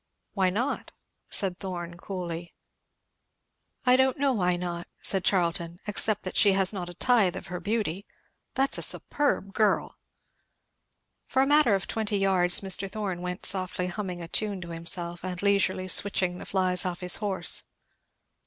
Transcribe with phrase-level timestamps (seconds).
[0.33, 0.93] "Why not?"
[1.29, 2.55] said Thorn coolly.
[3.85, 7.45] "I don't know why not," said Charlton, "except that she has not a tithe of
[7.53, 8.07] her beauty.
[8.55, 9.99] That's a superb girl!"
[11.27, 12.89] For a matter of twenty yards Mr.
[12.89, 17.17] Thorn went softly humming a tune to himself and leisurely switching the flies off his
[17.17, 17.65] horse.